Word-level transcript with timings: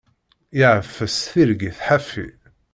Yeɛfes 0.57 1.17
tirgit 1.31 1.77
ḥafi. 1.87 2.27